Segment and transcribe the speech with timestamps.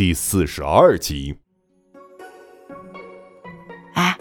[0.00, 1.36] 第四十二集。
[3.92, 4.16] 哎，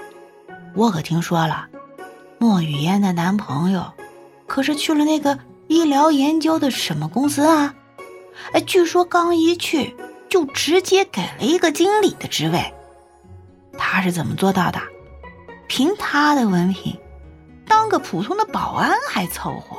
[0.75, 1.69] 我可听说了，
[2.37, 3.93] 莫雨嫣的男朋友
[4.45, 5.39] 可是去了那个
[5.69, 7.73] 医疗研究的什么公司啊？
[8.51, 9.95] 哎，据说刚一去
[10.27, 12.61] 就直接给了一个经理的职位。
[13.77, 14.81] 他是怎么做到的？
[15.69, 16.93] 凭他的文凭，
[17.65, 19.77] 当个普通的保安还凑合。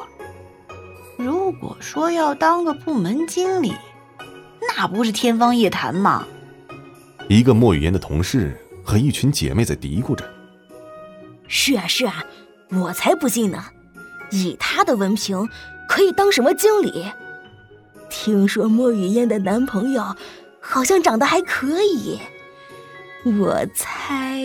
[1.18, 3.74] 如果说要当个部门经理，
[4.76, 6.26] 那不是天方夜谭吗？
[7.28, 10.24] 一个莫雨嫣的同事和一群姐妹在嘀咕着
[11.46, 12.24] ：“是啊，是啊，
[12.70, 13.62] 我才不信呢！
[14.30, 15.46] 以她的文凭，
[15.88, 17.04] 可以当什么经理？
[18.08, 20.16] 听说莫雨嫣的男朋友
[20.60, 22.18] 好像长得还可以，
[23.38, 24.40] 我猜，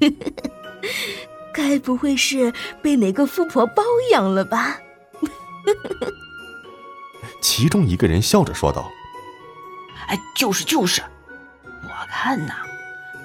[1.52, 2.52] 该不会是
[2.82, 4.80] 被哪个富婆包养了吧？”
[7.40, 8.90] 其中一个人笑着说道
[10.08, 11.02] ：“哎，就是就是，
[11.82, 12.54] 我看呐，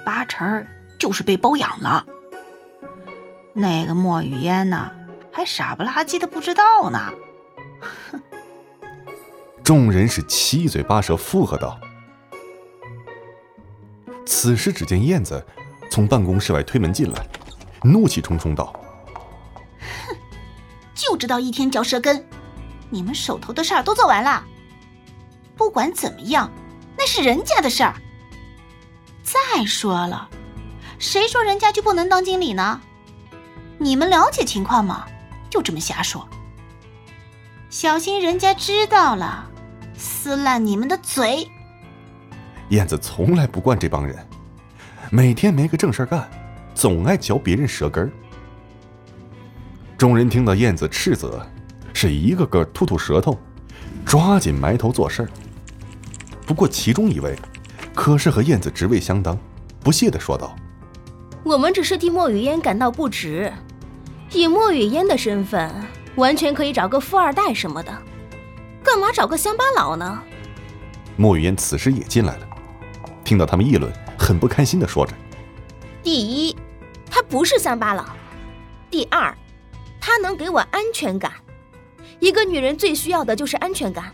[0.04, 0.66] 八成
[0.98, 2.04] 就是被包养了。
[3.52, 4.90] 那个莫雨嫣呢，
[5.32, 7.12] 还傻不拉几的不知道呢。
[8.12, 8.20] ”哼
[9.62, 11.78] 众人是七嘴八舌附和道。
[14.26, 15.44] 此时，只见燕子
[15.90, 17.26] 从办公室外推门进来，
[17.82, 18.72] 怒气冲冲道。
[19.80, 20.16] 哼
[20.94, 22.24] 就知道一天嚼舌根，
[22.88, 24.44] 你们手头的事儿都做完了。
[25.56, 26.50] 不管怎么样，
[27.00, 27.94] 那是人家的事儿。
[29.22, 30.28] 再说了，
[30.98, 32.78] 谁说人家就不能当经理呢？
[33.78, 35.06] 你们了解情况吗？
[35.48, 36.28] 就这么瞎说，
[37.70, 39.48] 小心人家知道了，
[39.96, 41.50] 撕烂你们的嘴。
[42.68, 44.14] 燕子从来不惯这帮人，
[45.10, 46.30] 每天没个正事干，
[46.74, 48.12] 总爱嚼别人舌根儿。
[49.96, 51.46] 众人听到燕子斥责，
[51.94, 53.38] 是一个个吐吐舌头，
[54.04, 55.30] 抓紧埋头做事儿。
[56.50, 57.38] 不过其中一位，
[57.94, 59.38] 可是和燕子职位相当，
[59.84, 60.56] 不屑的说道
[61.46, 63.52] ：“我们只是替莫雨嫣感到不值。
[64.32, 65.72] 以莫雨嫣的身份，
[66.16, 67.96] 完全可以找个富二代什么的，
[68.82, 70.20] 干嘛找个乡巴佬呢？”
[71.16, 72.48] 莫雨嫣此时也进来了，
[73.22, 75.12] 听到他们议论，很不开心的说着
[76.02, 76.56] ：“第一，
[77.08, 78.02] 他不是乡巴佬；
[78.90, 79.32] 第二。”
[80.02, 81.30] 他能给我安全感，
[82.18, 84.12] 一个女人最需要的就是安全感，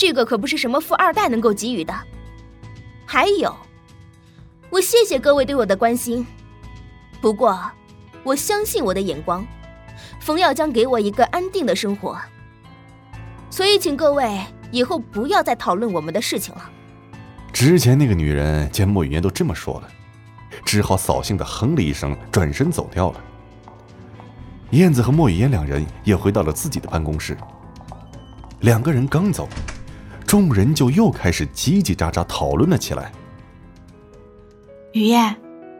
[0.00, 1.92] 这个可不是什么富二代能够给予的。
[3.04, 3.54] 还有，
[4.70, 6.26] 我谢谢各位对我的关心，
[7.20, 7.60] 不过
[8.22, 9.46] 我相信我的眼光，
[10.18, 12.18] 冯耀将给我一个安定的生活，
[13.50, 14.40] 所以请各位
[14.72, 16.70] 以后不要再讨论我们的事情了。
[17.52, 19.88] 之前那个女人见莫雨嫣都这么说了，
[20.64, 23.20] 只好扫兴的哼了一声，转身走掉了。
[24.70, 27.36] 燕子和莫雨嫣两人也回到了自己的办公室。
[28.60, 29.46] 两个人刚走，
[30.30, 33.10] 众人就又开始叽叽喳喳讨论了起来。
[34.92, 35.36] 雨燕，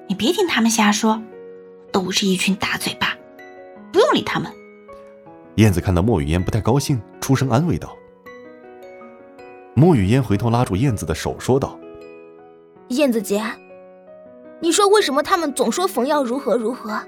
[0.09, 1.23] 你别听他们瞎说，
[1.93, 3.17] 都是一群大嘴巴，
[3.93, 4.51] 不用理他们。
[5.55, 7.97] 燕子看到莫雨嫣不太高兴，出声安慰道。
[9.75, 11.79] 莫雨嫣回头拉住燕子的手说道
[12.91, 13.41] ：“燕子姐，
[14.59, 17.01] 你说为什么他们总说冯耀如何如何？”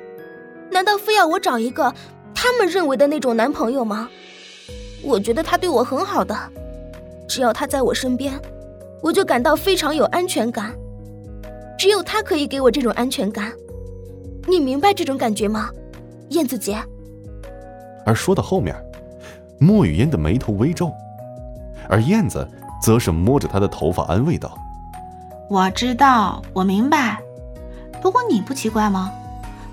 [0.71, 1.93] 难道非要我找一个
[2.33, 4.09] 他们认为的那种男朋友吗？
[5.03, 6.53] 我觉得他对我很好的，
[7.33, 8.39] 只要他在我身边，
[9.01, 10.75] 我就感到非常有安全感。
[11.79, 13.51] 只有他可以给我这种安全感，
[14.47, 15.71] 你明白这种感觉吗，
[16.29, 16.77] 燕子姐？
[18.05, 18.77] 而说到后面，
[19.59, 20.93] 莫雨嫣的眉头微皱，
[21.89, 22.47] 而燕子
[22.83, 24.55] 则是摸着她的头发安慰道
[25.49, 27.19] ：“我知道，我明白。
[28.03, 29.11] 不过你不奇怪吗？”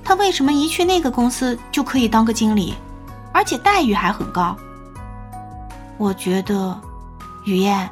[0.01, 2.73] 他为什么一去那个公司就可以当个经理，
[3.33, 4.55] 而且待遇还很高？
[5.97, 6.79] 我觉得，
[7.45, 7.89] 雨燕，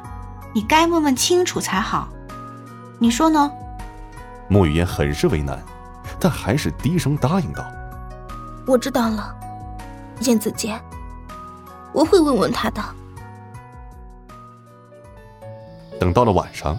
[0.54, 2.08] 你该问问清楚才好。
[2.98, 3.50] 你说呢？
[4.48, 5.62] 莫雨嫣很是为难，
[6.18, 7.64] 但还是低声答应道
[8.66, 9.34] ：“我知道了，
[10.20, 10.80] 燕子姐，
[11.92, 12.82] 我会问问他的。”
[16.00, 16.78] 等到了晚上，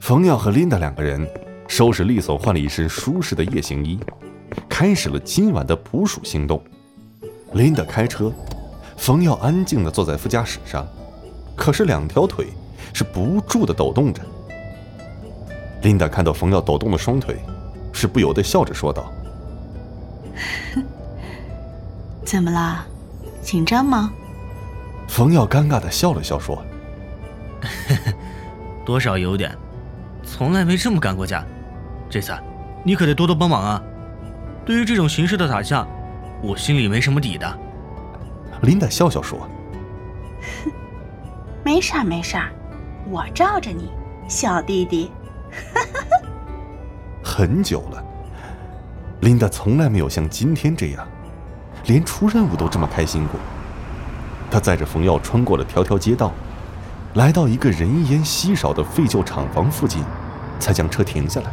[0.00, 1.28] 冯耀和琳达两个人
[1.66, 3.98] 收拾利索，换了一身舒适的夜行衣。
[4.68, 6.62] 开始了今晚的捕鼠行动。
[7.52, 8.32] 琳达开车，
[8.96, 10.86] 冯耀安静的坐在副驾驶上，
[11.68, 12.46] 可是两条腿
[12.94, 14.22] 是不住地抖动着。
[15.82, 17.36] 琳达看到冯耀抖动的双腿，
[17.92, 19.12] 是不由得笑着说道
[22.24, 22.86] ：“怎么啦？
[23.42, 24.10] 紧张吗？”
[25.08, 26.64] 冯耀尴尬地笑了笑说
[28.86, 29.54] ：“多少有点，
[30.24, 31.44] 从来没这么干过架，
[32.08, 32.32] 这次
[32.82, 33.82] 你可得多多帮忙啊。”
[34.64, 35.86] 对于这种形式的打架，
[36.42, 37.58] 我心里没什么底的。
[38.62, 39.46] 琳达笑笑说
[41.68, 42.50] ：“没事儿，没事儿，
[43.10, 43.90] 我罩着你，
[44.26, 45.10] 小弟弟。
[47.22, 48.02] 很久了，
[49.20, 51.06] 琳达从来没有像今天这样，
[51.84, 53.38] 连出任务都这么开心过。
[54.50, 56.32] 她载着冯耀穿过了条条街道，
[57.16, 60.02] 来到一个人烟稀少的废旧厂房附近，
[60.58, 61.52] 才将车停下来。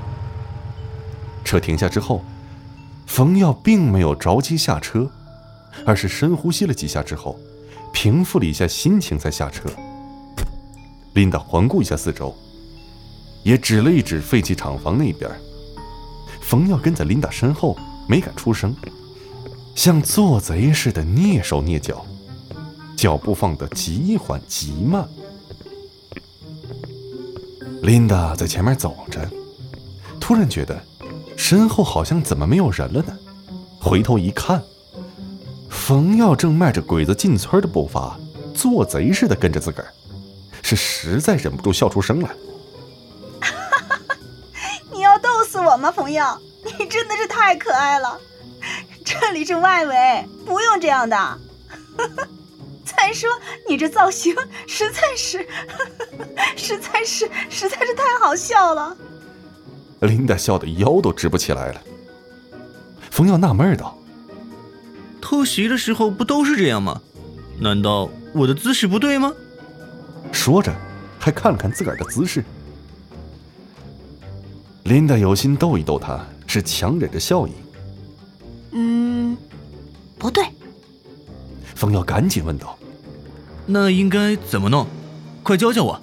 [1.44, 2.23] 车停下之后，
[3.06, 5.12] 冯耀并没有着急下车，
[5.85, 7.38] 而是深呼吸了几下之后，
[7.91, 9.69] 平复了一下心情才下车。
[11.15, 12.35] 琳达环顾一下四周，
[13.41, 15.31] 也指了一指废弃厂房那边。
[16.41, 18.75] 冯耀跟在琳达身后，没敢出声，
[19.73, 22.06] 像做贼似的蹑手蹑脚，
[22.97, 25.07] 脚步放得极缓极慢。
[27.81, 29.25] 琳达在前面走着，
[30.19, 30.77] 突然觉得
[31.38, 33.17] 身后好像怎么没有人了呢？
[33.79, 34.62] 回头一看，
[35.69, 38.19] 冯耀正迈着鬼子进村的步伐，
[38.53, 39.94] 做贼似的跟着自个儿，
[40.65, 42.31] 是实在忍不住笑出声来。
[44.91, 46.41] 你要逗死我吗，冯耀？
[46.79, 48.19] 你真的是太可爱了。
[49.06, 51.39] 这里是外围，不用这样的。
[52.83, 53.29] 再说
[53.69, 54.35] 你这造型
[54.65, 55.47] 实在是，
[56.57, 58.97] 实在是，实在是太好笑了。
[60.00, 61.81] 琳达笑得腰都直不起来了。
[63.12, 63.95] 冯耀纳闷道
[65.21, 67.00] ：“偷袭的时候不都是这样吗？
[67.59, 69.31] 难道我的姿势不对吗？”
[70.36, 70.72] 说着，
[71.18, 72.44] 还看了看自个儿的姿势。
[74.84, 77.52] 琳达有心逗一逗他，是强忍着笑意。
[78.72, 79.36] 嗯，
[80.20, 80.46] 不对。
[81.74, 82.78] 方耀赶紧问道
[83.66, 84.86] ：“那应该怎么弄？
[85.42, 86.00] 快教教我。”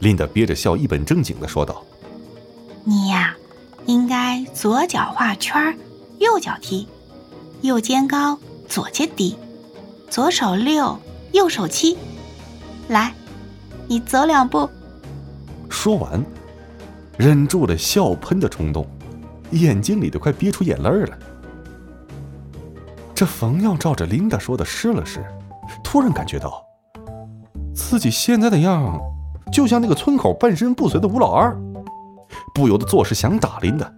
[0.00, 1.82] 琳达憋着笑，一本正经的说道
[2.84, 3.34] ：“你呀，
[3.86, 5.78] 应该左脚画圈，
[6.18, 6.86] 右脚踢，
[7.62, 8.38] 右肩高，
[8.68, 9.36] 左肩低，
[10.10, 10.98] 左手六，
[11.32, 11.96] 右手七。
[12.88, 13.14] 来，
[13.88, 14.68] 你走两步。”
[15.68, 16.24] 说完。
[17.16, 18.86] 忍住了笑喷的冲动，
[19.50, 21.18] 眼睛里都快憋出眼泪了。
[23.12, 25.24] 这冯耀照着琳达说的试了试，
[25.82, 26.62] 突然感觉到
[27.74, 29.00] 自己现在的样，
[29.52, 31.58] 就像那个村口半身不遂的吴老二，
[32.54, 33.92] 不由得做事想打琳达。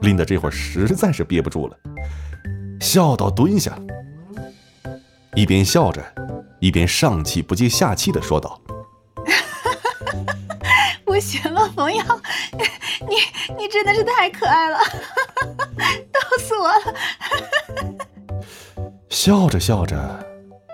[0.00, 1.76] 琳达这会儿实在是憋不住了，
[2.80, 3.78] 笑到蹲下，
[5.34, 6.02] 一边笑着，
[6.60, 8.58] 一边上气不接下气的说道。
[11.18, 12.04] 不行了， 冯瑶，
[13.00, 13.16] 你
[13.58, 14.78] 你真的是太可爱了，
[16.12, 18.44] 逗死我了！
[19.08, 19.98] 笑着笑着，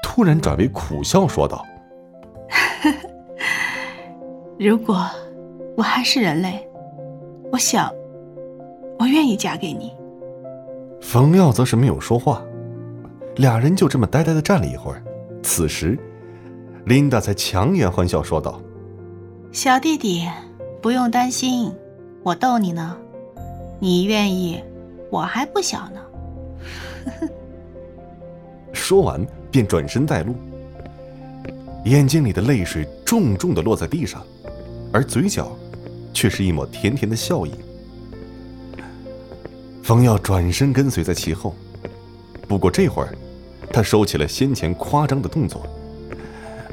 [0.03, 1.65] 突然转为苦笑，说道
[4.61, 5.09] ：“如果
[5.79, 6.69] 我还是人类，
[7.51, 7.91] 我想，
[8.99, 9.97] 我愿意嫁给你。”
[11.01, 12.43] 冯耀则是没有说话，
[13.37, 15.03] 俩人就这么呆呆的站了一会儿。
[15.43, 15.99] 此时，
[16.85, 18.61] 琳达才强颜欢笑说道。
[19.55, 20.29] 小弟弟，
[20.83, 21.73] 不用担心，
[22.25, 22.99] 我逗你呢。
[23.79, 24.61] 你愿意，
[25.13, 27.29] 我还不小呢。
[28.75, 30.35] 说完，便转身带路，
[31.85, 34.27] 眼睛里的泪水重重的落在地上，
[34.93, 35.57] 而嘴角
[36.13, 37.53] 却是一抹甜甜的笑意。
[39.85, 41.55] 冯耀转身跟随在其后，
[42.49, 43.17] 不过这会儿，
[43.73, 45.65] 他收起了先前夸张的动作。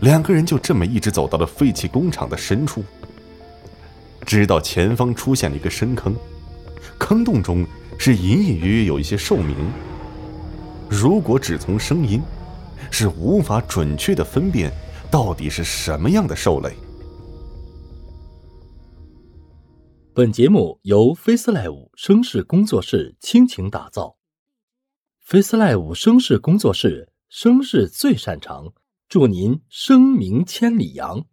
[0.01, 2.83] 两个人就这么一直走到了废弃工厂的深处，
[4.25, 6.15] 直到前方出现了一个深坑，
[6.97, 7.65] 坑洞中
[7.99, 9.55] 是隐隐约约有一些兽鸣。
[10.89, 12.21] 如果只从声音，
[12.89, 14.71] 是无法准确的分辨
[15.11, 16.73] 到底是什么样的兽类。
[20.13, 24.17] 本节目由 FaceLive 声势工作室倾情打造
[25.25, 28.73] ，FaceLive 声势工作室声势最擅长。
[29.11, 31.25] 祝您声名千里扬！